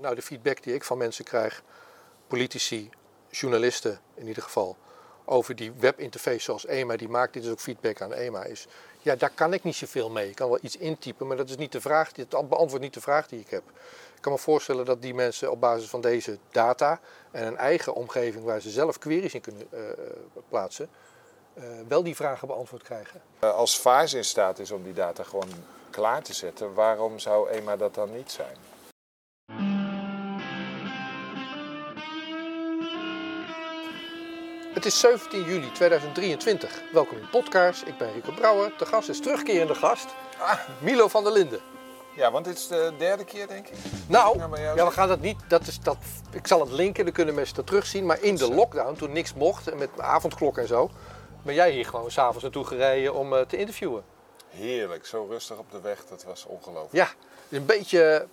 [0.00, 0.14] maken?
[0.14, 1.62] Nou, de feedback die ik van mensen krijg,
[2.26, 2.90] politici,
[3.30, 4.76] journalisten in ieder geval,
[5.24, 8.66] over die webinterface zoals EMA die maakt, dit is ook feedback aan EMA, is
[9.02, 10.28] ja, daar kan ik niet zoveel mee.
[10.28, 13.00] Ik kan wel iets intypen, maar dat is niet de vraag, het beantwoordt niet de
[13.00, 13.62] vraag die ik heb.
[14.14, 17.94] Ik kan me voorstellen dat die mensen op basis van deze data en een eigen
[17.94, 19.80] omgeving waar ze zelf queries in kunnen uh,
[20.48, 20.88] plaatsen,
[21.54, 23.22] uh, wel die vragen beantwoord krijgen.
[23.38, 25.48] Als Vaars in staat is om die data gewoon
[25.90, 28.69] klaar te zetten, waarom zou EMA dat dan niet zijn?
[34.70, 36.82] Het is 17 juli 2023.
[36.92, 37.86] Welkom in Podcast.
[37.86, 38.72] Ik ben Rico Brouwer.
[38.78, 40.06] De gast is terugkerende gast,
[40.38, 40.58] ah.
[40.78, 41.60] Milo van der Linden.
[42.16, 43.76] Ja, want dit is de derde keer, denk ik.
[44.08, 45.36] Nou, ja, we gaan dat niet.
[45.48, 45.96] Dat is, dat,
[46.32, 48.06] ik zal het linken, dan kunnen mensen dat terugzien.
[48.06, 50.90] Maar in de lockdown, toen niks mocht, met avondklok en zo,
[51.42, 54.04] ben jij hier gewoon s'avonds naartoe gereden om uh, te interviewen.
[54.48, 56.94] Heerlijk, zo rustig op de weg, dat was ongelooflijk.
[56.94, 57.08] Ja,
[57.48, 58.26] een beetje,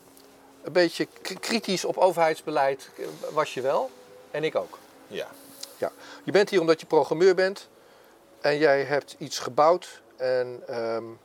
[0.64, 1.08] een beetje
[1.40, 2.90] kritisch op overheidsbeleid
[3.32, 3.90] was je wel.
[4.32, 4.78] En ik ook.
[5.08, 5.28] Ja.
[5.78, 5.92] Ja.
[6.24, 7.70] Je bent hier omdat je programmeur bent
[8.42, 11.20] en jij hebt iets gebouwd en um,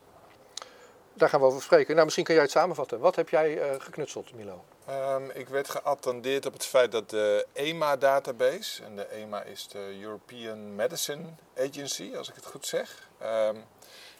[1.13, 1.91] daar gaan we over spreken.
[1.91, 2.99] Nou, misschien kan jij het samenvatten.
[2.99, 4.63] Wat heb jij uh, geknutseld, Milo?
[4.89, 9.97] Um, ik werd geattendeerd op het feit dat de EMA-database, en de EMA is de
[10.01, 11.25] European Medicine
[11.57, 13.63] Agency, als ik het goed zeg, um,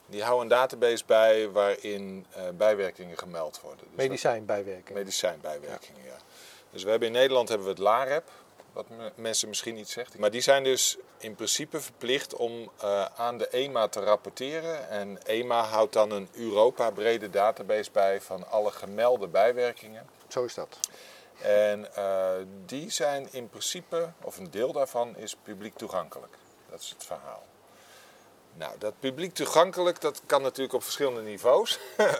[0.05, 3.85] die houden een database bij waarin uh, bijwerkingen gemeld worden.
[3.87, 4.93] Dus medicijnbijwerkingen.
[4.93, 6.07] Medicijnbijwerkingen, ja.
[6.07, 6.17] ja.
[6.69, 8.29] Dus we hebben in Nederland hebben we het LAREP,
[8.73, 8.85] wat
[9.15, 10.17] mensen misschien niet zegt.
[10.17, 14.89] Maar die zijn dus in principe verplicht om uh, aan de EMA te rapporteren.
[14.89, 20.09] En EMA houdt dan een Europa-brede database bij van alle gemelde bijwerkingen.
[20.27, 20.79] Zo is dat.
[21.41, 22.31] En uh,
[22.65, 26.37] die zijn in principe, of een deel daarvan, is publiek toegankelijk.
[26.69, 27.43] Dat is het verhaal.
[28.53, 31.79] Nou, dat publiek toegankelijk, dat kan natuurlijk op verschillende niveaus.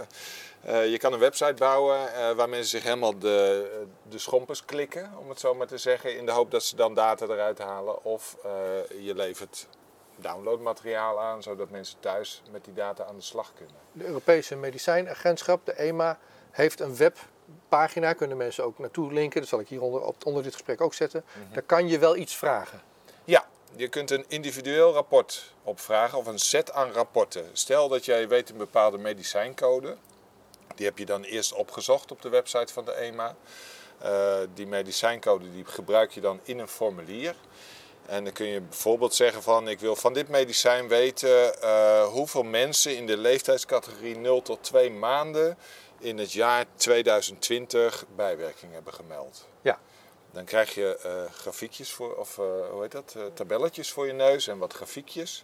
[0.68, 5.12] Uh, je kan een website bouwen uh, waar mensen zich helemaal de, de schompers klikken,
[5.20, 8.04] om het zo maar te zeggen, in de hoop dat ze dan data eruit halen.
[8.04, 8.52] Of uh,
[9.06, 9.68] je levert
[10.16, 13.76] downloadmateriaal aan, zodat mensen thuis met die data aan de slag kunnen.
[13.92, 16.20] De Europese Medicijnagentschap, de EMA,
[16.52, 19.40] heeft een webpagina, kunnen mensen ook naartoe linken.
[19.40, 21.24] Dat zal ik hier onder, onder dit gesprek ook zetten.
[21.26, 21.54] Mm -hmm.
[21.54, 22.82] Daar kan je wel iets vragen.
[23.26, 23.46] Ja,
[23.76, 27.50] je kunt een individueel rapport opvragen of een set aan rapporten.
[27.54, 29.96] Stel dat jij weet een bepaalde medicijncode.
[30.76, 33.36] Die heb je dan eerst opgezocht op de website van de EMA.
[34.04, 37.36] Uh, die medicijncode die gebruik je dan in een formulier.
[38.06, 42.44] En dan kun je bijvoorbeeld zeggen van ik wil van dit medicijn weten uh, hoeveel
[42.44, 45.58] mensen in de leeftijdscategorie 0 tot 2 maanden
[46.00, 49.48] in het jaar 2020 bijwerking hebben gemeld.
[49.62, 49.80] Ja.
[50.32, 54.58] Dan krijg je uh, grafiekjes voor, of hoe heet dat, tabelletjes voor je neus en
[54.58, 55.44] wat grafiekjes.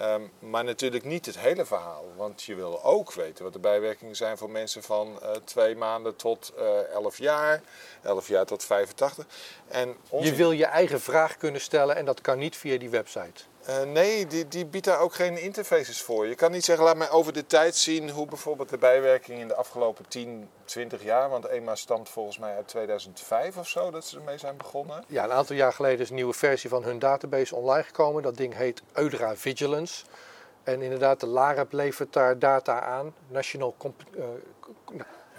[0.00, 2.04] Um, maar natuurlijk niet het hele verhaal.
[2.16, 6.16] Want je wil ook weten wat de bijwerkingen zijn voor mensen van uh, twee maanden
[6.16, 7.62] tot uh, 11 jaar,
[8.02, 9.26] 11 jaar tot 85.
[9.68, 10.28] En onze...
[10.28, 13.42] Je wil je eigen vraag kunnen stellen en dat kan niet via die website.
[13.68, 16.26] Uh, nee, die, die biedt daar ook geen interfaces voor.
[16.26, 19.48] Je kan niet zeggen, laat mij over de tijd zien hoe bijvoorbeeld de bijwerking in
[19.48, 24.04] de afgelopen 10, 20 jaar, want EMA stamt volgens mij uit 2005 of zo dat
[24.04, 25.04] ze ermee zijn begonnen.
[25.06, 28.22] Ja, een aantal jaar geleden is een nieuwe versie van hun database online gekomen.
[28.22, 30.04] Dat ding heet Eudra Vigilance.
[30.62, 33.14] En inderdaad, de LAREP levert daar data aan.
[33.28, 34.24] National, Comp uh,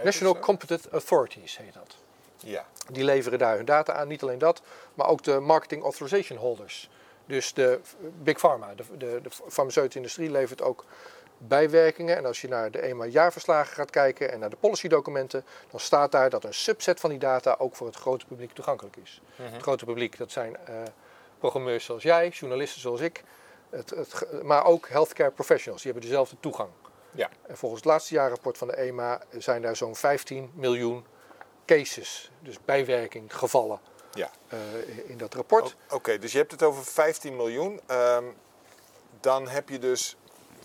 [0.04, 1.96] National Competent Authorities heet dat.
[2.38, 2.66] Ja.
[2.92, 4.08] Die leveren daar hun data aan.
[4.08, 4.62] Niet alleen dat,
[4.94, 6.90] maar ook de Marketing Authorization Holders.
[7.26, 7.80] Dus de
[8.24, 10.86] Big Pharma, de, de, de farmaceutische industrie, levert ook
[11.38, 12.18] bijwerkingen.
[12.18, 16.12] En als je naar de EMA jaarverslagen gaat kijken en naar de policy-documenten, dan staat
[16.12, 19.22] daar dat een subset van die data ook voor het grote publiek toegankelijk is.
[19.26, 19.54] Mm -hmm.
[19.54, 20.76] Het grote publiek, dat zijn uh,
[21.40, 23.24] programmeurs zoals jij, journalisten zoals ik,
[23.70, 25.82] het, het, maar ook healthcare professionals.
[25.82, 26.70] Die hebben dezelfde toegang.
[27.12, 27.30] Ja.
[27.42, 31.06] En volgens het laatste jaarrapport van de EMA zijn daar zo'n 15 miljoen
[31.66, 33.80] cases, dus bijwerking, gevallen
[34.14, 34.32] ja.
[34.54, 35.76] Uh, in dat rapport.
[35.86, 37.80] Oké, okay, dus je hebt het over 15 miljoen.
[37.92, 38.36] Um,
[39.20, 40.16] dan heb je dus,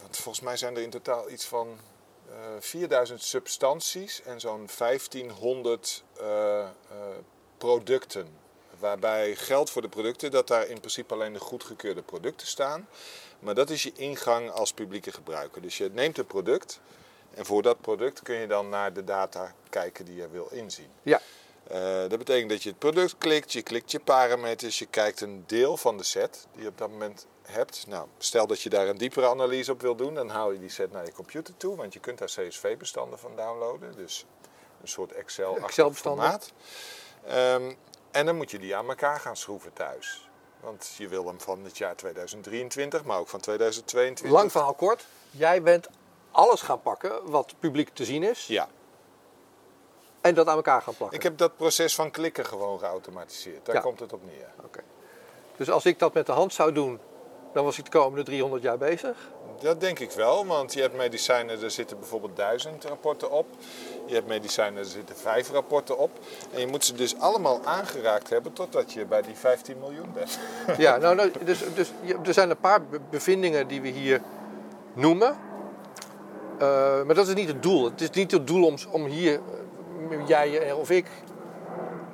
[0.00, 1.78] want volgens mij zijn er in totaal iets van
[2.30, 6.66] uh, 4000 substanties en zo'n 1500 uh,
[7.59, 8.28] producten.
[8.78, 12.89] Waarbij geldt voor de producten dat daar in principe alleen de goedgekeurde producten staan.
[13.39, 15.62] Maar dat is je ingang als publieke gebruiker.
[15.62, 16.80] Dus je neemt een product
[17.34, 20.91] en voor dat product kun je dan naar de data kijken die je wil inzien.
[21.03, 21.21] Ja.
[21.72, 25.44] Uh, dat betekent dat je het product klikt, je klikt je parameters, je kijkt een
[25.47, 27.84] deel van de set die je op dat moment hebt.
[27.86, 30.68] Nou, stel dat je daar een diepere analyse op wil doen, dan haal je die
[30.68, 33.97] set naar je computer toe, want je kunt daar CSV-bestanden van downloaden.
[33.97, 34.24] Dus
[34.80, 36.53] een soort Excel-achtig formaat.
[37.30, 37.76] Um,
[38.10, 40.28] en dan moet je die aan elkaar gaan schroeven thuis.
[40.60, 44.38] Want je wil hem van het jaar 2023, maar ook van 2022.
[44.38, 45.06] Lang verhaal kort.
[45.30, 45.88] Jij bent
[46.30, 48.47] alles gaan pakken wat publiek te zien is.
[48.47, 48.68] Ja.
[50.20, 51.16] En dat aan elkaar gaan plakken.
[51.18, 53.66] Ik heb dat proces van klikken gewoon geautomatiseerd.
[53.66, 53.80] Daar Ja.
[53.80, 54.48] komt het op neer.
[54.65, 54.80] Oké.
[55.56, 56.98] Dus als ik dat met de hand zou doen,
[57.53, 59.16] dan was ik de komende 300 jaar bezig.
[59.60, 63.47] Dat denk ik wel, want je hebt medicijnen, er zitten bijvoorbeeld duizend rapporten op.
[64.06, 66.10] Je hebt medicijnen, er zitten vijf rapporten op.
[66.53, 70.38] En je moet ze dus allemaal aangeraakt hebben totdat je bij die 15 miljoen bent.
[70.78, 71.91] Ja, nou, nou, dus, dus
[72.24, 74.21] er zijn een paar be- bevindingen die we hier
[74.92, 75.36] noemen.
[76.59, 77.84] Eh, maar dat is niet het doel.
[77.84, 79.41] Het is niet het doel om, om hier,
[80.27, 81.07] jij of ik,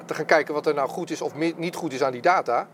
[0.07, 2.69] te gaan kijken wat er nou goed is of niet goed is aan die data.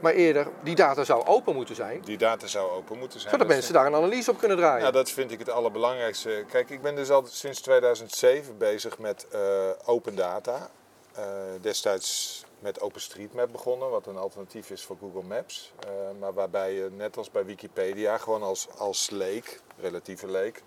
[0.00, 3.32] Maar eerder, die data zou open moeten zijn, Die data zou open moeten zijn.
[3.32, 4.84] zodat Dat mensen daar een analyse op kunnen draaien.
[4.84, 6.44] Ja, dat vind ik het allerbelangrijkste.
[6.50, 9.40] Kijk, ik ben dus al sinds 2007 bezig met eh,
[9.84, 10.70] open data.
[11.12, 11.24] Eh,
[11.60, 15.72] destijds met OpenStreetMap begonnen, wat een alternatief is voor Google Maps.
[15.86, 15.90] Eh,
[16.20, 20.62] maar waarbij je net als bij Wikipedia gewoon als, als leek, relatieve leek,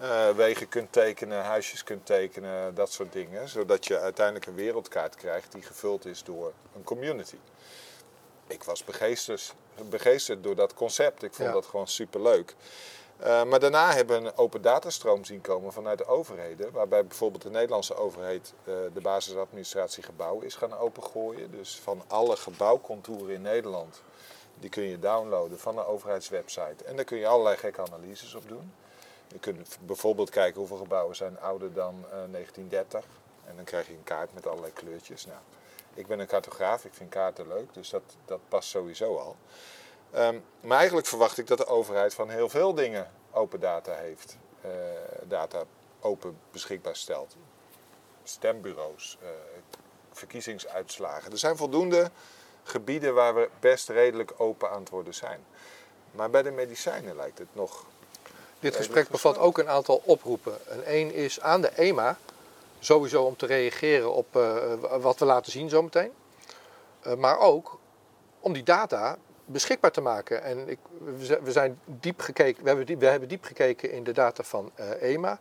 [0.00, 3.48] eh, wegen kunt tekenen, huisjes kunt tekenen, dat soort dingen.
[3.48, 7.36] Zodat je uiteindelijk een wereldkaart krijgt die gevuld is door een community.
[8.46, 9.54] Ik was begeesterd,
[9.88, 11.22] begeesterd door dat concept.
[11.22, 11.54] Ik vond Ja.
[11.54, 12.54] dat gewoon superleuk.
[13.16, 16.72] Eh, maar daarna hebben we een open datastroom zien komen vanuit de overheden.
[16.72, 21.50] Waarbij bijvoorbeeld de Nederlandse overheid eh, de basisadministratie gebouw is gaan opengooien.
[21.50, 24.02] Dus van alle gebouwcontouren in Nederland,
[24.54, 26.84] die kun je downloaden van de overheidswebsite.
[26.84, 28.72] En daar kun je allerlei gekke analyses op doen.
[29.32, 33.04] Je kunt bijvoorbeeld kijken hoeveel gebouwen zijn ouder dan eh, 1930.
[33.44, 35.26] En dan krijg je een kaart met allerlei kleurtjes.
[35.26, 35.38] Nou,
[35.94, 39.36] ik ben een cartograaf, ik vind kaarten leuk, dus dat, dat past sowieso al.
[40.10, 44.36] Ehm, maar eigenlijk verwacht ik dat de overheid van heel veel dingen open data heeft.
[44.60, 44.70] eh,
[45.22, 45.64] data
[46.00, 47.36] open beschikbaar stelt.
[48.22, 49.28] Stembureaus, eh,
[50.12, 51.32] verkiezingsuitslagen.
[51.32, 52.10] Er zijn voldoende
[52.62, 55.44] gebieden waar we best redelijk open aan het worden zijn.
[56.10, 57.86] Maar bij de medicijnen lijkt het nog.
[58.60, 60.52] Dit gesprek bevat ook een aantal oproepen.
[60.68, 62.18] En één is aan de EMA,
[62.78, 64.56] sowieso om te reageren op eh,
[65.00, 66.12] wat we laten zien zometeen.
[67.00, 67.78] Eh, maar ook
[68.40, 70.42] om die data beschikbaar te maken.
[70.42, 70.78] En ik,
[71.42, 74.70] we zijn- diep gekeken, we hebben diep, we hebben diep gekeken in de data van
[74.74, 75.38] eh, EMA.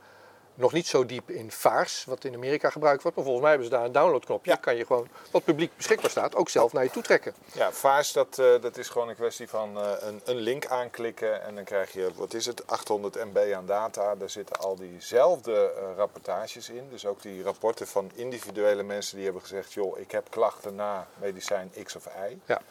[0.59, 3.17] Nog niet zo diep in VARS, wat in Amerika gebruikt wordt.
[3.17, 4.51] Maar volgens mij hebben ze daar een downloadknopje.
[4.51, 4.57] Ja.
[4.57, 7.33] kan je gewoon, wat publiek beschikbaar staat, ook zelf naar je toe trekken.
[7.53, 11.43] Ja, VARS, dat, eh, dat is gewoon een kwestie van eh, een, een link aanklikken
[11.43, 14.15] en dan krijg je, wat is het, 800 MB aan data.
[14.15, 16.87] Daar zitten al diezelfde eh, rapportages in.
[16.89, 21.07] Dus ook die rapporten van individuele mensen die hebben gezegd, joh, ik heb klachten na
[21.17, 22.37] medicijn X of Y.
[22.45, 22.61] Ja.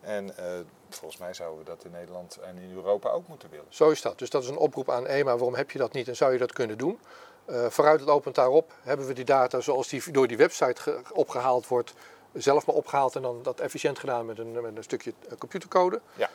[0.00, 0.34] En
[0.96, 3.66] volgens mij zouden we dat in Nederland en in Europa ook moeten willen.
[3.68, 4.18] Zo is dat.
[4.18, 5.30] Dus dat is een oproep aan EMA.
[5.36, 6.98] Waarom heb je dat niet en zou je dat kunnen doen?
[7.44, 11.00] Eh, vooruit het opent daarop hebben we die data zoals die door die website ge-
[11.12, 11.92] opgehaald wordt,
[12.32, 16.00] zelf maar opgehaald en dan dat efficiënt gedaan met een, met een stukje eh, computercode.
[16.14, 16.30] Ja.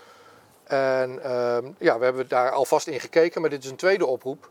[0.63, 4.49] En ehm, ja, we hebben daar alvast in gekeken, maar dit is een tweede oproep.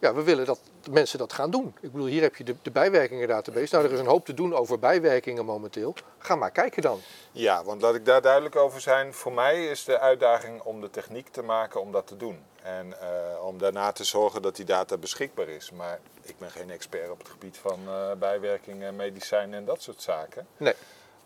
[0.00, 0.60] Ja, we willen dat
[0.90, 1.74] mensen dat gaan doen.
[1.80, 3.74] Ik bedoel, hier heb je de, de bijwerkingen database.
[3.74, 5.94] Nou, er is een hoop te doen over bijwerkingen momenteel.
[6.18, 7.00] Ga maar kijken dan.
[7.32, 9.14] Ja, want laat ik daar duidelijk over zijn.
[9.14, 12.44] Voor mij is de uitdaging om de techniek te maken om dat te doen.
[12.62, 15.70] En eh, om daarna te zorgen dat die data beschikbaar is.
[15.70, 20.02] Maar ik ben geen expert op het gebied van eh, bijwerkingen, medicijnen en dat soort
[20.02, 20.46] zaken.
[20.56, 20.74] Nee.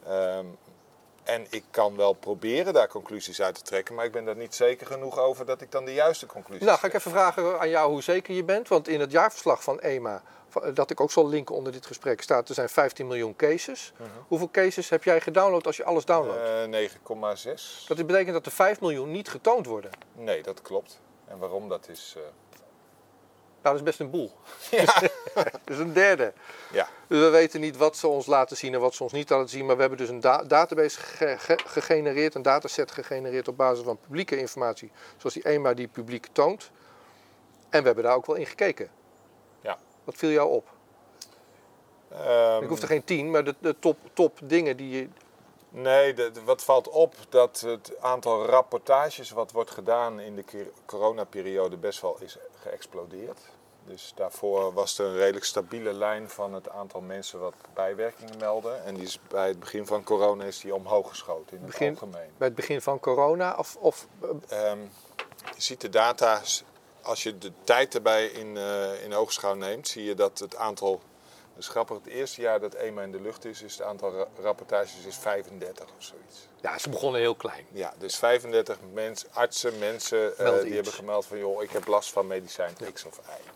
[0.07, 0.47] Ehm,
[1.25, 4.55] en ik kan wel proberen daar conclusies uit te trekken, maar ik ben daar niet
[4.55, 7.69] zeker genoeg over dat ik dan de juiste conclusies Nou, ga ik even vragen aan
[7.69, 8.69] jou hoe zeker je bent.
[8.69, 12.23] Want in het jaarverslag van EMA, van- dat ik ook zal linken onder dit gesprek,
[12.23, 13.93] staat er zijn 15 miljoen cases.
[14.29, 16.39] Hoeveel cases heb jij gedownload als je alles downloadt?
[16.49, 17.85] Eh, 9,6.
[17.89, 19.91] dat betekent dat er 5 miljoen niet getoond worden.
[20.13, 21.01] Nee, dat klopt.
[21.29, 22.15] En waarom dat is.
[22.17, 22.23] eh,
[23.65, 24.33] Nou, dat is best een boel.
[25.35, 26.33] dat is een derde.
[26.73, 26.89] ja.
[27.07, 29.49] Dus we weten niet wat ze ons laten zien en wat ze ons niet laten
[29.49, 29.67] zien.
[29.67, 33.85] Maar we hebben dus een da- database ge- ge- gegenereerd, een dataset gegenereerd op basis
[33.85, 34.91] van publieke informatie.
[35.17, 36.71] Zoals die EMA die publiek toont.
[37.71, 38.89] En we hebben daar ook wel in gekeken.
[39.61, 39.79] Ja.
[40.05, 40.69] Wat viel jou op?
[42.13, 45.09] Ehm, Ik hoef er geen tien, maar de, de top, top dingen die je.
[45.77, 51.77] Nee, de, wat valt op dat het aantal rapportages wat wordt gedaan in de coronaperiode
[51.77, 53.39] best wel is geëxplodeerd.
[53.87, 58.85] Dus daarvoor was er een redelijk stabiele lijn van het aantal mensen wat bijwerkingen melden.
[58.85, 61.91] En die is bij het begin van corona is die omhoog geschoten in het Begin-
[61.91, 62.31] algemeen.
[62.37, 63.55] bij het begin van corona?
[63.59, 64.07] Of, of
[64.49, 64.79] eh, Ehm,
[65.55, 66.41] je ziet de data,
[67.03, 71.01] als je de tijd erbij in, eh, in oogschouw neemt, zie je dat het aantal.
[71.59, 74.27] Is grappig, het eerste jaar dat EMA in de lucht is, is het aantal ra-
[74.43, 76.49] rapportages is 35 of zoiets.
[76.61, 77.67] ja, ze begonnen heel klein.
[77.73, 80.75] Ja, dus 35 mensen, artsen, mensen eh, die iets.
[80.75, 83.49] hebben gemeld van joh, ik heb last van medicijn X of Y.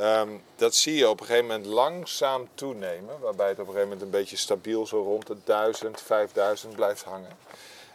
[0.00, 3.88] Ehm, dat zie je op een gegeven moment langzaam toenemen, waarbij het op een gegeven
[3.88, 7.36] moment een beetje stabiel zo rond de 1000, 5000 blijft hangen.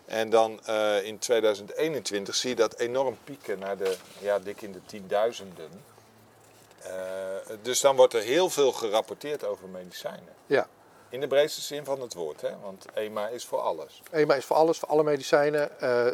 [0.05, 4.71] En dan eh, in 2021 zie je dat enorm pieken naar de, ja, dik in
[4.71, 5.69] de tienduizenden.
[6.83, 10.33] Eh, dus dan wordt er heel veel gerapporteerd over medicijnen.
[10.45, 10.67] Ja.
[11.09, 12.59] In de breedste zin van het woord, hè?
[12.59, 14.01] want EMA is voor alles.
[14.11, 15.79] EMA is voor alles, voor alle medicijnen.
[15.79, 16.13] Eh,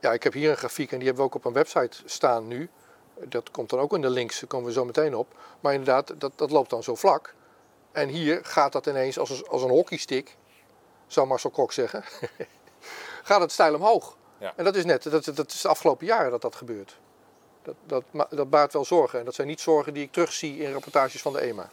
[0.00, 2.48] ja, ik heb hier een grafiek en die hebben we ook op een website staan
[2.48, 2.70] nu.
[3.20, 5.34] Dat komt dan ook in de links, daar komen we zo meteen op.
[5.60, 7.34] Maar inderdaad, dat, dat loopt dan zo vlak.
[7.92, 10.36] En hier gaat dat ineens als een, als een hockeystick,
[11.06, 12.04] zou Marcel Kok zeggen,
[13.28, 14.16] gaat het stijl omhoog.
[14.38, 14.52] Ja.
[14.56, 16.98] En dat is net, dat, dat is de afgelopen jaren dat dat gebeurt.
[17.62, 19.18] Dat, dat, dat baart wel zorgen.
[19.18, 21.70] En dat zijn niet zorgen die ik terugzie in rapportages van de EMA.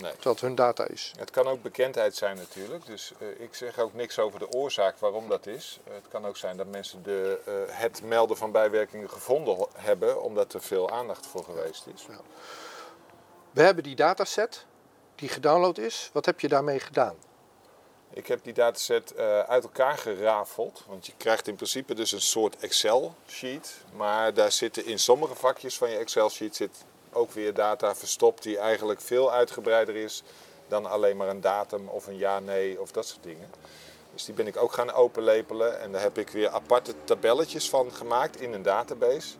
[0.00, 0.12] Nee.
[0.20, 1.12] Dat hun data is.
[1.18, 2.86] Het kan ook bekendheid zijn natuurlijk.
[2.86, 5.80] Dus eh, ik zeg ook niks over de oorzaak waarom dat is.
[5.84, 10.22] Eh, het kan ook zijn dat mensen de, eh, het melden van bijwerkingen gevonden hebben
[10.22, 12.06] omdat er veel aandacht voor geweest is.
[13.50, 14.66] We hebben die dataset
[15.14, 16.10] die gedownload is.
[16.12, 17.16] Wat heb je daarmee gedaan?
[18.10, 20.84] Ik heb die dataset eh, uit elkaar gerafeld.
[20.88, 23.76] Want je krijgt in principe dus een soort Excel-sheet.
[23.96, 28.58] Maar daar zitten in sommige vakjes van je Excel-sheet zit ook weer data verstopt die
[28.58, 30.22] eigenlijk veel uitgebreider is
[30.68, 33.50] dan alleen maar een datum of een ja-nee of dat soort dingen.
[34.12, 37.92] Dus die ben ik ook gaan openlepelen en daar heb ik weer aparte tabelletjes van
[37.92, 39.34] gemaakt in een database.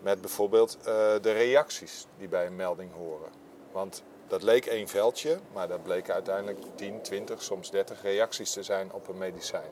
[0.00, 0.84] Met bijvoorbeeld eh,
[1.22, 3.30] de reacties die bij een melding horen.
[3.72, 8.62] Want dat leek één veldje, maar dat bleken uiteindelijk 10, 20, soms 30 reacties te
[8.62, 9.70] zijn op een medicijn.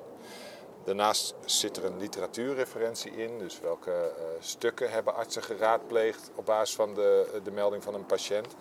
[0.85, 6.75] Daarnaast zit er een literatuurreferentie in, dus welke eh, stukken hebben artsen geraadpleegd op basis
[6.75, 8.55] van de, de melding van een patiënt.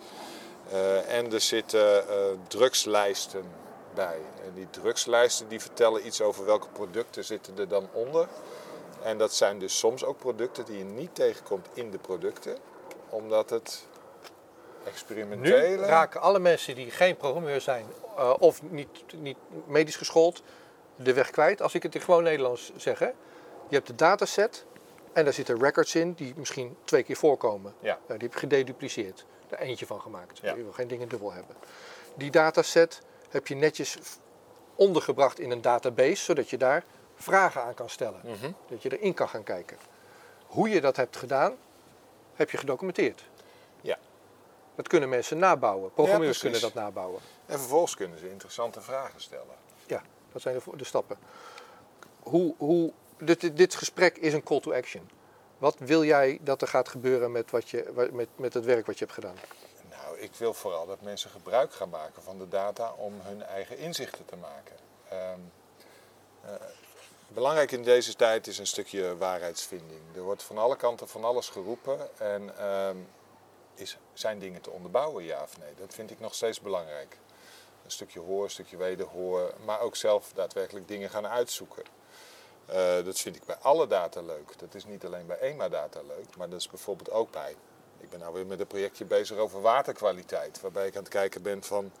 [0.70, 2.14] Eh, en er zitten eh,
[2.48, 3.44] drugslijsten
[3.94, 4.18] bij.
[4.44, 8.28] En die drugslijsten die vertellen iets over welke producten zitten er dan onder.
[9.02, 12.56] En dat zijn dus soms ook producten die je niet tegenkomt in de producten,
[13.08, 13.88] omdat het
[14.84, 15.86] Nu experimentele...
[15.86, 20.42] raken alle mensen die geen programmeur zijn eh, of niet, niet medisch geschoold
[20.96, 21.62] de weg kwijt.
[21.62, 22.98] Als ik het in gewoon Nederlands zeg.
[22.98, 23.10] Hè.
[23.68, 24.64] Je hebt de dataset
[25.12, 27.74] en daar zitten records in die misschien twee keer voorkomen.
[27.80, 27.98] Ja.
[28.06, 29.24] Nou, die heb je gededupliceerd.
[29.48, 30.38] Er eentje van gemaakt.
[30.38, 30.54] Ja.
[30.54, 31.56] Je wil geen dingen dubbel hebben.
[32.14, 33.98] Die dataset heb je netjes
[34.74, 36.84] ondergebracht in een database, zodat je daar
[37.14, 38.20] vragen aan kan stellen.
[38.24, 38.52] Mhm.
[38.68, 39.76] Dat je erin kan gaan kijken.
[40.46, 41.56] Hoe je dat hebt gedaan,
[42.34, 43.24] heb je gedocumenteerd.
[44.74, 45.92] Dat kunnen mensen nabouwen.
[45.92, 47.20] Programmeurs Ja, kunnen dat nabouwen.
[47.46, 49.54] En vervolgens kunnen ze interessante vragen stellen.
[49.86, 51.18] Ja, dat zijn de, de stappen.
[52.22, 55.10] Hoe, hoe, dit, dit- gesprek is een call to action.
[55.58, 58.98] Wat wil jij dat er gaat gebeuren met, wat je, met, met het werk wat
[58.98, 59.36] je hebt gedaan?
[59.90, 63.78] Nou, ik wil vooral dat mensen gebruik gaan maken van de data om hun eigen
[63.78, 64.76] inzichten te maken.
[65.08, 65.40] Ehm,
[66.44, 66.50] eh,
[67.28, 70.00] belangrijk in deze tijd is een stukje waarheidsvinding.
[70.14, 72.96] Er wordt van alle kanten van alles geroepen en ehm,
[73.74, 75.74] is, zijn dingen te onderbouwen, ja of nee?
[75.78, 77.16] Dat vind ik nog steeds belangrijk.
[77.84, 81.82] Een stukje hoor, een stukje wederhoor, maar ook zelf daadwerkelijk dingen gaan uitzoeken.
[82.66, 84.58] Eh, dat vind ik bij alle data leuk.
[84.58, 87.56] Dat is niet alleen bij EMA-data leuk, maar dat is bijvoorbeeld ook bij.
[88.00, 90.60] Ik ben nou weer met een projectje bezig over waterkwaliteit.
[90.60, 91.92] Waarbij ik aan het kijken ben van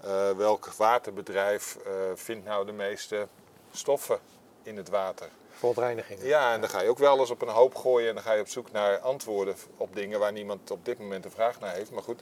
[0.00, 3.28] eh, welk waterbedrijf eh, vindt nou de meeste
[3.72, 4.20] stoffen
[4.62, 5.28] in het water.
[5.60, 6.26] Verontreinigingen.
[6.26, 8.32] Ja, en dan ga je ook wel eens op een hoop gooien en dan ga
[8.32, 11.74] je op zoek naar antwoorden op dingen waar niemand op dit moment een vraag naar
[11.74, 11.90] heeft.
[11.90, 12.20] Maar goed,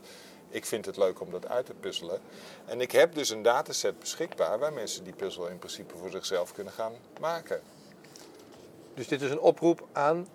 [0.48, 2.20] ik vind het leuk om dat uit te puzzelen.
[2.66, 6.52] En ik heb dus een dataset beschikbaar waar mensen die puzzel in principe voor zichzelf
[6.52, 7.60] kunnen gaan maken.
[8.94, 10.28] Dus dit is een oproep aan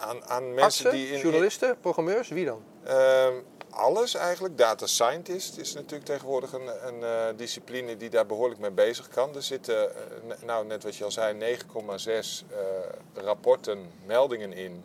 [0.00, 2.62] Aan, aan mensen artsen, die in, journalisten, programmeurs, wie dan?
[2.84, 3.34] Ehm,
[3.70, 4.58] alles eigenlijk.
[4.58, 9.34] Data scientist is natuurlijk tegenwoordig een, een eh, discipline die daar behoorlijk mee bezig kan.
[9.34, 12.58] Er zitten, eh, nou net wat je al zei, 9,6 eh,
[13.14, 14.84] rapporten, meldingen in.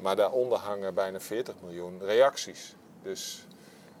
[0.00, 2.74] Maar daaronder hangen bijna 40 miljoen reacties.
[3.02, 3.46] Dus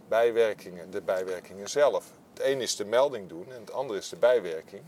[0.08, 2.10] bijwerkingen, de bijwerkingen zelf.
[2.32, 4.82] Het een is de melding doen en het andere is de bijwerking.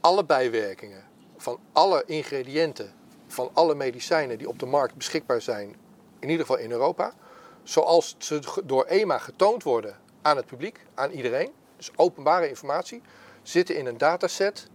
[0.00, 1.04] Alle bijwerkingen
[1.36, 2.94] van alle ingrediënten
[3.26, 5.76] van alle medicijnen die op de markt beschikbaar zijn,
[6.18, 7.14] in ieder geval in Europa,
[7.62, 13.02] zoals ze door EMA getoond worden aan het publiek, aan iedereen, dus openbare informatie,
[13.42, 14.68] zitten in een dataset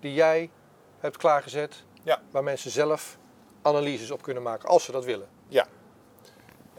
[0.00, 0.50] die jij
[0.98, 2.22] hebt klaargezet, Ja.
[2.30, 3.18] waar mensen zelf
[3.62, 5.28] analyses op kunnen maken als ze dat willen.
[5.48, 5.66] Ja,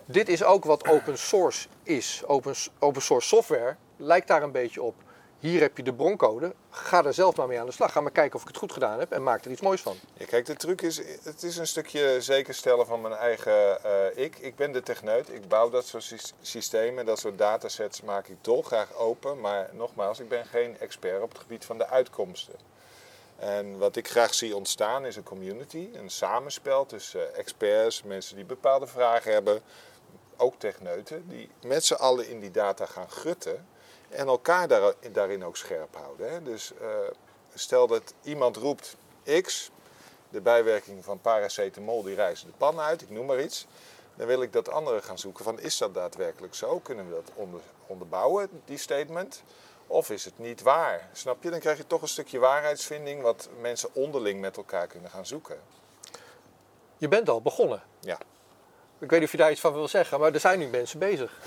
[0.05, 2.23] Dit is ook wat open source is.
[2.25, 4.95] Open, open source software lijkt daar een beetje op.
[5.43, 6.53] Hier heb je de broncode.
[6.69, 7.91] Ga er zelf maar mee aan de slag.
[7.91, 9.95] Ga maar kijken of ik het goed gedaan heb en maak er iets moois van.
[10.13, 14.37] Ja, kijk, de truc is, het is een stukje zekerstellen van mijn eigen eh, ik.
[14.37, 18.37] Ik ben de techneut, ik bouw dat soort sys- systemen, dat soort datasets maak ik
[18.41, 19.39] dolgraag open.
[19.39, 22.55] Maar nogmaals, ik ben geen expert op het gebied van de uitkomsten.
[23.35, 28.35] En wat ik graag zie ontstaan is een community, een samenspel tussen eh, experts, mensen
[28.35, 29.61] die bepaalde vragen hebben,
[30.37, 33.71] ook techneuten, die met z'n allen in die data gaan gutten
[34.13, 36.31] en elkaar daar- daarin ook scherp houden.
[36.31, 36.43] Hè.
[36.43, 36.87] Dus eh,
[37.53, 38.95] stel dat iemand roept
[39.41, 39.71] X,
[40.29, 43.67] de bijwerking van paracetamol die reizen de pan uit, ik noem maar iets.
[44.15, 46.79] Dan wil ik dat anderen gaan zoeken van is dat daadwerkelijk zo?
[46.79, 49.43] Kunnen we dat onder, onderbouwen, die statement?
[49.87, 51.09] Of is het niet waar?
[51.13, 51.49] Snap je?
[51.49, 55.59] Dan krijg je toch een stukje waarheidsvinding wat mensen onderling met elkaar kunnen gaan zoeken.
[56.97, 57.83] Je bent al begonnen.
[57.99, 58.17] Ja.
[58.99, 60.99] Ik weet niet of je daar iets van wil zeggen, maar er zijn nu mensen
[60.99, 61.39] bezig.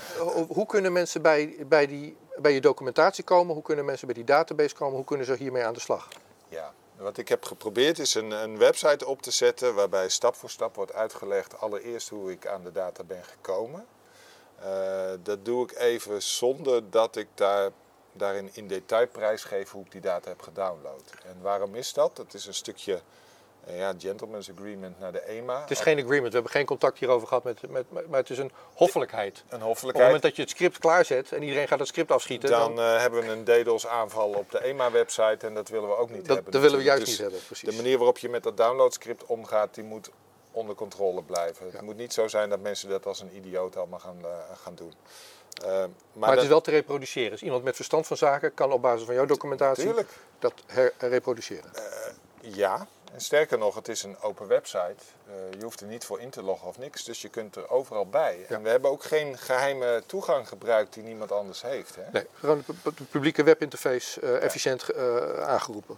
[0.47, 3.53] Hoe kunnen mensen bij, bij, die, bij je documentatie komen?
[3.53, 4.95] Hoe kunnen mensen bij die database komen?
[4.95, 6.07] Hoe kunnen ze hiermee aan de slag?
[6.49, 10.49] Ja, wat ik heb geprobeerd is een, een website op te zetten waarbij stap voor
[10.49, 13.85] stap wordt uitgelegd allereerst hoe ik aan de data ben gekomen.
[14.63, 17.71] Uh, dat doe ik even zonder dat ik daar,
[18.13, 21.13] daarin in detail prijsgeef hoe ik die data heb gedownload.
[21.25, 22.15] En waarom is dat?
[22.15, 23.01] Dat is een stukje
[23.75, 25.61] ja, gentleman's agreement naar de EMA.
[25.61, 28.37] Het is geen agreement, we hebben geen contact hierover gehad, met, met, maar het is
[28.37, 29.43] een hoffelijkheid.
[29.49, 29.85] Een hoffelijkheid.
[29.85, 32.49] Op het moment dat je het script klaarzet en iedereen gaat het script afschieten...
[32.49, 32.85] Dan, dan...
[32.85, 36.25] Uh, hebben we een DDoS aanval op de EMA-website en dat willen we ook niet
[36.25, 36.51] dat, hebben.
[36.51, 37.69] Dat willen we juist dus niet hebben, precies.
[37.69, 40.09] De manier waarop je met dat downloadscript omgaat, die moet
[40.51, 41.65] onder controle blijven.
[41.71, 44.27] Het moet niet zo zijn dat mensen dat als een idioot allemaal gaan, uh,
[44.63, 44.93] gaan doen.
[45.61, 47.31] Uh, maar, maar het is wel te reproduceren.
[47.31, 50.09] Dus iemand met verstand van zaken kan op basis van jouw documentatie Tuurlijk.
[50.39, 50.53] dat
[50.97, 51.71] herreproduceren.
[52.41, 54.95] ja, en sterker nog, het is een open website.
[55.27, 57.69] Uh, je hoeft er niet voor in te loggen of niks, dus je kunt er
[57.69, 58.45] overal bij.
[58.49, 58.55] Ja.
[58.55, 61.95] En we hebben ook geen geheime toegang gebruikt die niemand anders heeft.
[61.95, 62.11] Hè?
[62.11, 65.97] Nee, gewoon de publieke webinterface uh, efficiënt uh, aangeroepen.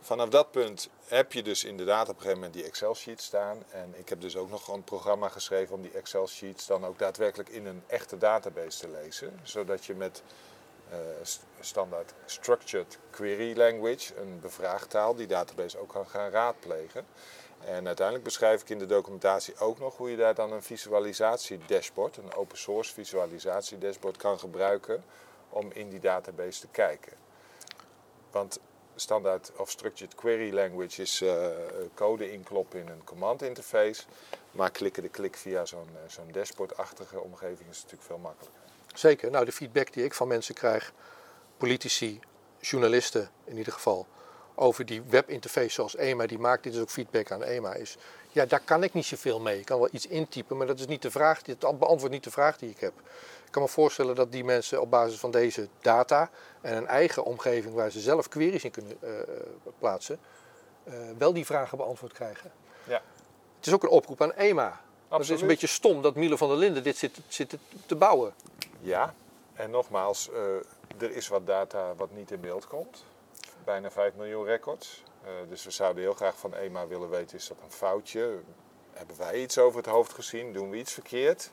[0.00, 3.62] Vanaf dat punt heb je dus inderdaad op een gegeven moment die Excel-sheet staan.
[3.70, 7.48] En ik heb dus ook nog een programma geschreven om die Excel-sheets dan ook daadwerkelijk
[7.48, 9.40] in een echte database te lezen.
[9.42, 10.22] Zodat je met
[11.60, 17.06] standaard structured query language, een bevraagtaal, die database ook kan gaan raadplegen.
[17.64, 22.16] En uiteindelijk beschrijf ik in de documentatie ook nog hoe je daar dan een visualisatie-dashboard,
[22.16, 25.04] een open source visualisatie-dashboard kan gebruiken
[25.48, 27.12] om in die database te kijken.
[28.30, 28.58] Want
[28.94, 31.46] standaard of structured query language is uh,
[31.94, 34.02] code inkloppen in een command interface.
[34.50, 38.63] Maar klikken de klik via zo'n zo'n dashboardachtige omgeving is natuurlijk veel makkelijker.
[38.94, 39.30] Zeker.
[39.30, 40.92] Nou, de feedback die ik van mensen krijg,
[41.56, 42.20] politici,
[42.60, 44.06] journalisten in ieder geval,
[44.54, 47.96] over die webinterface zoals EMA, die maakt dit is ook feedback aan EMA, is
[48.34, 49.58] ja, daar kan ik niet zoveel mee.
[49.58, 52.30] Ik kan wel iets intypen, maar dat is niet de vraag, dit beantwoordt niet de
[52.30, 52.92] vraag die ik heb.
[53.44, 56.30] Ik kan me voorstellen dat die mensen op basis van deze data
[56.60, 59.10] en een eigen omgeving waar ze zelf queries in kunnen uh,
[59.78, 60.18] plaatsen,
[60.84, 62.52] uh, wel die vragen beantwoord krijgen.
[62.84, 63.02] Ja.
[63.56, 64.80] Het is ook een oproep aan EMA.
[65.08, 65.26] Absoluut.
[65.26, 68.34] Het is een beetje stom dat Miele van der Linden dit zit, zit te bouwen.
[68.84, 69.14] Ja,
[69.54, 73.04] en nogmaals, uh, er is wat data wat niet in beeld komt.
[73.64, 75.02] Bijna 5 miljoen records.
[75.22, 78.38] Uh, dus we zouden heel graag van EMA willen weten, is dat een foutje?
[78.92, 80.52] Hebben wij iets over het hoofd gezien?
[80.52, 81.50] Doen we iets verkeerd?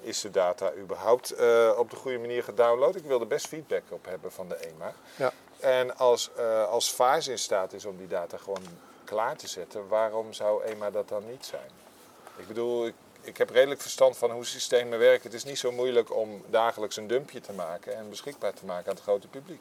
[0.00, 2.96] Is de data überhaupt uh, op de goede manier gedownload?
[2.96, 4.92] Ik wil er best feedback op hebben van de EMA.
[5.16, 5.32] Ja.
[5.60, 6.36] En als,
[6.68, 8.62] als VARS in staat is om die data gewoon
[9.04, 11.70] klaar te zetten, waarom zou EMA dat dan niet zijn?
[12.36, 15.22] Ik bedoel, ik, ik heb redelijk verstand van hoe systemen werken.
[15.22, 18.88] Het is niet zo moeilijk om dagelijks een dumpje te maken en beschikbaar te maken
[18.88, 19.60] aan het grote publiek.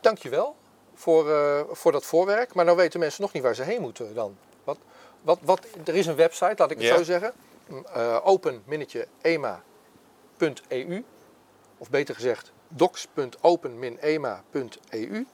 [0.00, 0.56] Dankjewel
[0.94, 2.54] voor, uh, voor dat voorwerk.
[2.54, 4.36] Maar nou weten mensen nog niet waar ze heen moeten dan.
[4.64, 4.78] Wat,
[5.22, 7.32] wat, wat, er is een website, laat ik het zo zeggen.
[7.96, 9.62] Uh, open-ema.eu
[11.78, 15.26] Of beter gezegd docs.open-ema.eu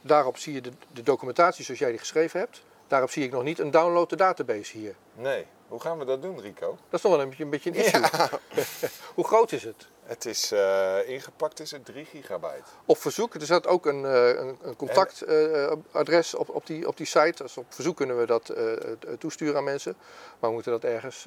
[0.00, 2.62] Daarop zie je de, de documentatie zoals jij die geschreven hebt.
[2.86, 4.94] Daarop zie ik nog niet een download de database hier.
[5.14, 6.66] Nee, hoe gaan we dat doen, Rico?
[6.66, 8.38] Dat is nog wel een beetje een, beetje een issue.
[9.14, 9.88] Hoe groot is het?
[10.02, 12.62] Het is uh, ingepakt is het 3 gigabyte.
[12.84, 16.96] Op verzoek, er staat ook een, uh, een, een contactadres uh, op, op, die, op
[16.96, 17.42] die site.
[17.42, 18.76] Dus op verzoek kunnen we dat uh,
[19.18, 19.96] toesturen aan mensen.
[20.38, 21.26] Maar we moeten dat ergens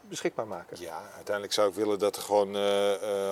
[0.00, 0.80] beschikbaar maken.
[0.80, 2.56] Ja, uiteindelijk zou ik willen dat er gewoon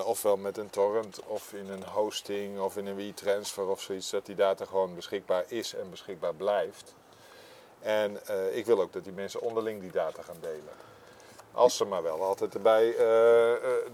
[0.05, 4.27] ofwel met een torrent of in een hosting of in een WeTransfer of zoiets, dat
[4.27, 6.95] die data gewoon beschikbaar is en beschikbaar blijft.
[7.81, 10.87] En uh, ik wil ook dat die mensen onderling die data gaan delen.
[11.53, 12.97] Als ze maar wel altijd erbij, uh,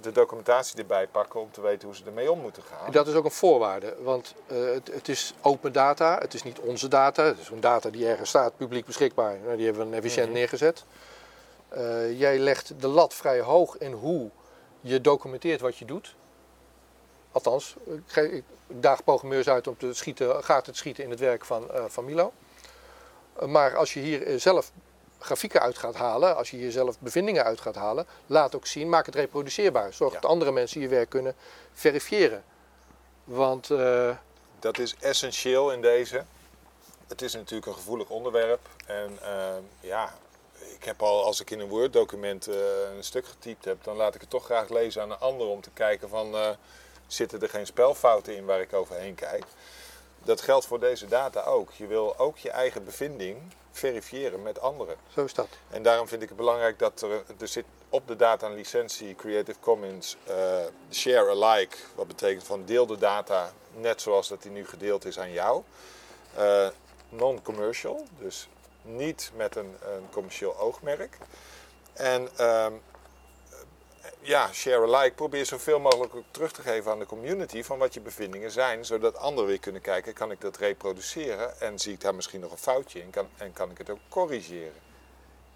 [0.00, 2.92] de documentatie erbij pakken om te weten hoe ze ermee om moeten gaan.
[2.92, 6.88] Dat is ook een voorwaarde, want het, het, is open data, het is niet onze
[6.88, 7.24] data.
[7.24, 9.38] Het is een data die ergens staat, publiek beschikbaar.
[9.44, 10.38] Nou, die hebben we efficiënt mm-hmm.
[10.38, 10.84] neergezet.
[12.18, 14.30] Jij legt de lat vrij hoog in hoe
[14.80, 16.14] je documenteert wat je doet.
[17.32, 17.76] Althans,
[18.14, 22.04] ik, daag programmeurs uit om te schieten, gaten te schieten in het werk van, van
[22.04, 22.32] Milo.
[23.46, 24.72] Maar als je hier zelf
[25.18, 28.88] grafieken uit gaat halen, als je hier zelf bevindingen uit gaat halen, laat ook zien,
[28.88, 29.92] maak het reproduceerbaar.
[29.92, 30.20] Zorg ja.
[30.20, 31.34] dat andere mensen je werk kunnen
[31.72, 32.44] verifiëren.
[33.24, 33.70] Want...
[34.58, 36.24] Dat is essentieel in deze.
[37.06, 38.60] Het is natuurlijk een gevoelig onderwerp.
[38.86, 39.18] En
[39.80, 40.14] ja,
[40.74, 42.54] ik heb al, als ik in een Word-document uh,
[42.96, 45.60] een stuk getypt heb, dan laat ik het toch graag lezen aan een ander om
[45.60, 46.56] te kijken van,
[47.06, 49.44] zitten er geen spelfouten in waar ik overheen kijk.
[50.24, 51.72] Dat geldt voor deze data ook.
[51.72, 53.38] Je wil ook je eigen bevinding
[53.70, 54.96] verifiëren met anderen.
[55.08, 55.48] Zo is dat.
[55.70, 59.14] En daarom vind ik het belangrijk dat er, er zit op de data een licentie
[59.14, 60.34] Creative Commons uh,
[60.90, 61.76] share alike.
[61.94, 65.62] Wat betekent van deel de data net zoals dat die nu gedeeld is aan jou.
[66.38, 66.68] Uh,
[67.08, 68.48] Non-commercial, dus
[68.82, 71.18] niet met een, een commercieel oogmerk.
[71.92, 72.66] En uh,
[74.26, 78.00] ja, share alike, probeer zoveel mogelijk terug te geven aan de community van wat je
[78.00, 82.14] bevindingen zijn, zodat anderen weer kunnen kijken, kan ik dat reproduceren en zie ik daar
[82.14, 84.82] misschien nog een foutje in kan, en kan ik het ook corrigeren.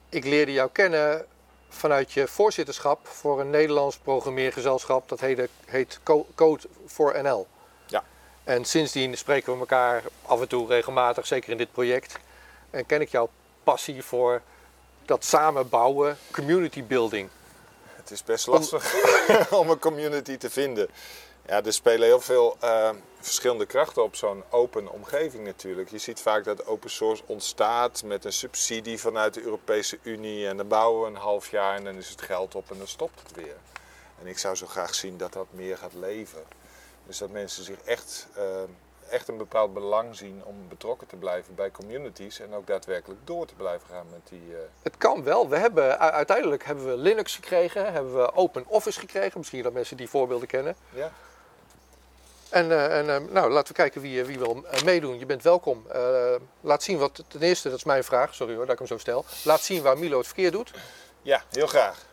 [0.09, 1.26] Ik leerde jou kennen
[1.68, 6.00] vanuit je voorzitterschap voor een Nederlands programmeergezelschap, dat heet, heet
[6.35, 7.46] Code voor NL.
[7.87, 8.04] Ja.
[8.44, 12.16] En sindsdien spreken we elkaar af en toe regelmatig, zeker in dit project.
[12.70, 13.28] En ken ik jouw
[13.64, 14.42] passie voor
[15.04, 17.28] dat samenbouwen, community building.
[18.09, 18.94] Het is best lastig
[19.61, 20.88] om een community te vinden.
[21.47, 22.90] Ja, er spelen heel veel uh,
[23.21, 25.90] verschillende krachten op zo'n open omgeving natuurlijk.
[25.90, 30.47] Je ziet vaak dat open source ontstaat met een subsidie vanuit de Europese Unie.
[30.47, 32.87] En dan bouwen we een half jaar en dan is het geld op en dan
[32.87, 33.57] stopt het weer.
[34.21, 36.42] En ik zou zo graag zien dat dat meer gaat leven.
[37.07, 38.44] Dus dat mensen zich echt uh,
[39.09, 43.47] echt een bepaald belang zien om betrokken te blijven bij communities en ook daadwerkelijk door
[43.47, 44.42] te blijven gaan met die.
[44.51, 44.57] Uh...
[44.83, 45.49] Het kan wel.
[45.49, 49.38] We hebben uiteindelijk hebben we Linux gekregen, hebben we Open Office gekregen.
[49.38, 50.77] Misschien dat mensen die voorbeelden kennen.
[50.90, 51.12] Ja.
[52.49, 55.18] En, uh, en uh, nou, laten we kijken wie, wie wil meedoen.
[55.18, 55.87] Je bent welkom.
[56.61, 58.99] laat zien wat, ten eerste, dat is mijn vraag, sorry hoor dat ik hem zo
[58.99, 59.25] stel.
[59.44, 60.71] Laat zien waar Milo het verkeerd doet.
[61.23, 62.07] Ja, heel graag.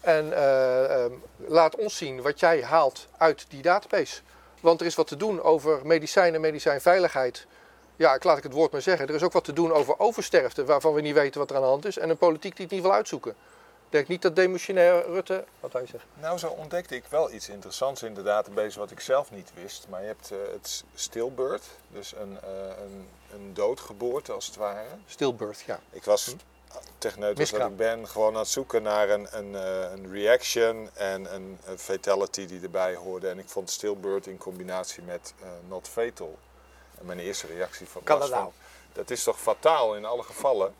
[0.00, 4.20] En ehm, laat ons zien wat jij haalt uit die database.
[4.62, 7.46] Want er is wat te doen over medicijnen, medicijnveiligheid.
[7.96, 9.08] Ja, ik laat ik het woord maar zeggen.
[9.08, 11.62] Er is ook wat te doen over oversterfte, waarvan we niet weten wat er aan
[11.62, 11.98] de hand is.
[11.98, 13.30] En een politiek die het niet wil uitzoeken.
[13.30, 15.44] Ik denk niet dat demissionair Rutte.
[15.60, 16.04] Wat hij zegt.
[16.20, 19.86] Nou, zo ontdekte ik wel iets interessants in de database wat ik zelf niet wist.
[19.88, 24.88] Maar je hebt uh, het stillbirth, dus een, uh, een, een doodgeboorte als het ware.
[25.06, 25.80] Stillbirth, ja.
[25.90, 26.51] Ik was hm
[26.98, 30.90] techneut als dat ik ben, gewoon aan het zoeken naar een, een, eh, een reaction
[30.94, 33.28] en een, een, fatality die erbij hoorde.
[33.28, 36.38] En ik vond stillbirth in combinatie met uh, not fatal.
[36.98, 38.52] En mijn eerste reactie van, kan was dat, nou?
[38.92, 40.74] dat is toch fataal in alle gevallen.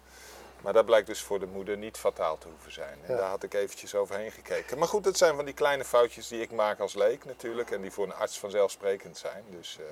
[0.61, 2.99] Maar dat blijkt dus voor de moeder niet fataal te hoeven zijn.
[3.07, 4.79] En daar had ik eventjes overheen gekeken.
[4.79, 7.71] Maar goed, dat zijn van die kleine foutjes die ik maak als leek natuurlijk.
[7.71, 9.45] En die voor een arts vanzelfsprekend zijn.
[9.51, 9.87] Dus uh,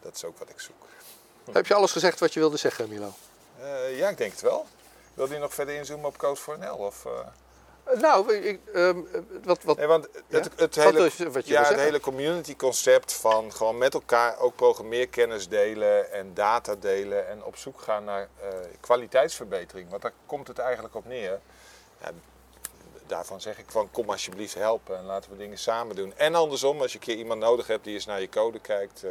[0.00, 0.86] dat is ook wat ik zoek.
[1.52, 3.12] Heb je alles gezegd wat je wilde zeggen, Milo?
[3.60, 4.66] Uh, ja, ik denk het wel.
[5.14, 6.74] Wil je nog verder inzoomen op Code for NL?
[6.74, 7.12] Of, uh...
[8.00, 9.08] Nou, ik, um,
[9.44, 9.76] wat, wat...
[9.76, 10.62] Nee, want het, ja?
[10.62, 16.12] het, hele, wat ja, het hele community concept van gewoon met elkaar ook programmeerkennis delen
[16.12, 18.48] en data delen en op zoek gaan naar uh,
[18.80, 19.90] kwaliteitsverbetering.
[19.90, 21.40] Want daar komt het eigenlijk op neer.
[22.00, 22.10] Ja,
[23.06, 26.12] daarvan zeg ik van kom alsjeblieft helpen en laten we dingen samen doen.
[26.16, 29.04] En andersom, als je een keer iemand nodig hebt die eens naar je code kijkt,
[29.04, 29.10] uh,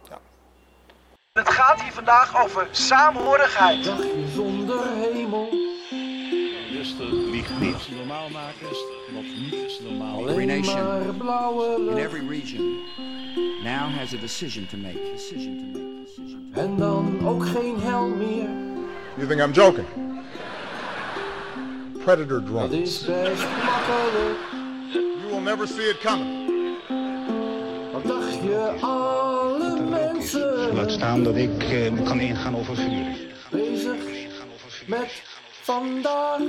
[0.09, 0.19] Ja.
[1.33, 3.83] Het gaat hier vandaag over saamhorigheid.
[3.83, 5.66] Dagje zonder hemel.
[6.99, 7.97] Lieg niet.
[7.97, 8.67] Normaal maken,
[9.13, 10.29] wat niet is normaal.
[10.29, 12.79] Every nation in every region
[13.63, 14.99] now has a decision to make.
[15.13, 16.59] Decision to make.
[16.59, 18.49] En dan ook geen hel meer.
[19.15, 19.85] You think I'm joking?
[22.03, 22.71] Predator drones.
[22.71, 24.37] Dat is best makkelijk.
[24.93, 26.45] You will never see it coming.
[27.91, 30.73] Wat dacht je alle mensen?
[30.73, 33.15] Laat staan dat ik uh, kan ingaan over vuur.
[33.51, 33.95] Bezig
[34.85, 35.21] met
[35.61, 36.39] vandaag.